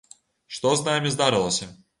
Што 0.55 0.71
з 0.79 0.87
намі 0.89 1.13
здарылася? 1.17 1.73